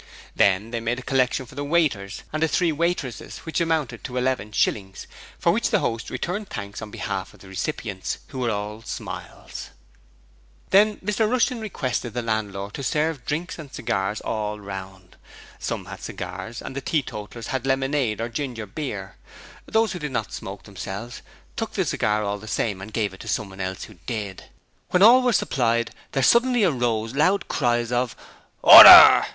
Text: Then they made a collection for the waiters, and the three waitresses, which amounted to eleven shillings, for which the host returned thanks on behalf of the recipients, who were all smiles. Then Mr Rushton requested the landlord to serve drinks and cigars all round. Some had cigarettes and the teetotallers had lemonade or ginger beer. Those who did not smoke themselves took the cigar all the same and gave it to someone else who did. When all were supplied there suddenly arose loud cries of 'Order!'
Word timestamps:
Then 0.35 0.71
they 0.71 0.79
made 0.79 0.97
a 0.97 1.03
collection 1.03 1.45
for 1.45 1.53
the 1.53 1.63
waiters, 1.63 2.23
and 2.33 2.41
the 2.41 2.47
three 2.47 2.71
waitresses, 2.71 3.37
which 3.45 3.61
amounted 3.61 4.03
to 4.05 4.17
eleven 4.17 4.51
shillings, 4.51 5.05
for 5.37 5.51
which 5.51 5.69
the 5.69 5.77
host 5.77 6.09
returned 6.09 6.49
thanks 6.49 6.81
on 6.81 6.89
behalf 6.89 7.35
of 7.35 7.41
the 7.41 7.47
recipients, 7.47 8.17
who 8.29 8.39
were 8.39 8.49
all 8.49 8.81
smiles. 8.81 9.69
Then 10.71 10.97
Mr 11.01 11.29
Rushton 11.29 11.59
requested 11.61 12.15
the 12.15 12.23
landlord 12.23 12.73
to 12.73 12.81
serve 12.81 13.25
drinks 13.27 13.59
and 13.59 13.71
cigars 13.71 14.21
all 14.21 14.59
round. 14.59 15.17
Some 15.59 15.85
had 15.85 15.99
cigarettes 16.01 16.63
and 16.63 16.75
the 16.75 16.81
teetotallers 16.81 17.49
had 17.49 17.67
lemonade 17.67 18.19
or 18.19 18.27
ginger 18.27 18.65
beer. 18.65 19.17
Those 19.67 19.91
who 19.91 19.99
did 19.99 20.11
not 20.11 20.33
smoke 20.33 20.63
themselves 20.63 21.21
took 21.55 21.73
the 21.73 21.85
cigar 21.85 22.23
all 22.23 22.39
the 22.39 22.47
same 22.47 22.81
and 22.81 22.91
gave 22.91 23.13
it 23.13 23.19
to 23.19 23.27
someone 23.27 23.61
else 23.61 23.83
who 23.83 23.93
did. 24.07 24.45
When 24.89 25.03
all 25.03 25.21
were 25.21 25.31
supplied 25.31 25.91
there 26.13 26.23
suddenly 26.23 26.63
arose 26.63 27.13
loud 27.13 27.47
cries 27.47 27.91
of 27.91 28.15
'Order!' 28.63 29.27